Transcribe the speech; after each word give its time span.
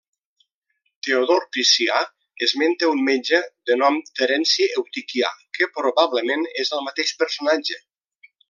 Teodor 1.07 1.43
Priscià 1.57 1.99
esmenta 2.47 2.89
un 2.95 3.03
metge 3.11 3.43
de 3.71 3.77
nom 3.83 4.01
Terenci 4.21 4.67
Eutiquià 4.83 5.33
que 5.59 5.71
probablement 5.79 6.49
és 6.65 6.75
el 6.79 6.87
mateix 6.89 7.17
personatge. 7.25 7.83